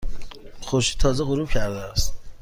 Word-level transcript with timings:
خورشید 0.61 0.99
تازه 0.99 1.23
غروب 1.23 1.49
کرده 1.49 1.79
است. 1.79 2.13